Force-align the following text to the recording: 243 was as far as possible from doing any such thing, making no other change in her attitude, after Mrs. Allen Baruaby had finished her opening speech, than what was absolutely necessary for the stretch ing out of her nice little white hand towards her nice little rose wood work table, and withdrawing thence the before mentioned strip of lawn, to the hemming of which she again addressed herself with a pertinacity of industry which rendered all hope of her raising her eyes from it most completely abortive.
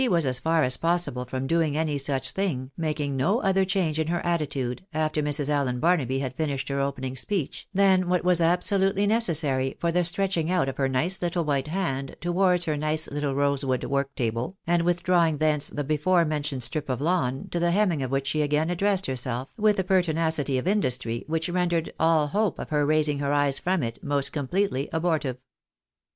243 0.01 0.17
was 0.17 0.25
as 0.25 0.39
far 0.39 0.63
as 0.63 0.77
possible 0.77 1.25
from 1.25 1.45
doing 1.45 1.77
any 1.77 1.95
such 1.95 2.31
thing, 2.31 2.71
making 2.75 3.15
no 3.15 3.39
other 3.43 3.63
change 3.63 3.99
in 3.99 4.07
her 4.07 4.19
attitude, 4.25 4.83
after 4.95 5.21
Mrs. 5.21 5.47
Allen 5.47 5.79
Baruaby 5.79 6.17
had 6.21 6.35
finished 6.35 6.69
her 6.69 6.79
opening 6.79 7.15
speech, 7.15 7.67
than 7.71 8.09
what 8.09 8.23
was 8.23 8.41
absolutely 8.41 9.05
necessary 9.05 9.77
for 9.79 9.91
the 9.91 10.03
stretch 10.03 10.35
ing 10.37 10.49
out 10.49 10.67
of 10.67 10.77
her 10.77 10.89
nice 10.89 11.21
little 11.21 11.43
white 11.45 11.67
hand 11.67 12.15
towards 12.19 12.65
her 12.65 12.75
nice 12.75 13.11
little 13.11 13.35
rose 13.35 13.63
wood 13.63 13.83
work 13.83 14.15
table, 14.15 14.57
and 14.65 14.81
withdrawing 14.81 15.37
thence 15.37 15.67
the 15.69 15.83
before 15.83 16.25
mentioned 16.25 16.63
strip 16.63 16.89
of 16.89 16.99
lawn, 16.99 17.47
to 17.51 17.59
the 17.59 17.69
hemming 17.69 18.01
of 18.01 18.09
which 18.09 18.25
she 18.25 18.41
again 18.41 18.71
addressed 18.71 19.05
herself 19.05 19.53
with 19.55 19.77
a 19.77 19.83
pertinacity 19.83 20.57
of 20.57 20.67
industry 20.67 21.23
which 21.27 21.47
rendered 21.47 21.93
all 21.99 22.25
hope 22.25 22.57
of 22.57 22.69
her 22.69 22.87
raising 22.87 23.19
her 23.19 23.31
eyes 23.33 23.59
from 23.59 23.83
it 23.83 24.03
most 24.03 24.31
completely 24.33 24.89
abortive. 24.91 25.37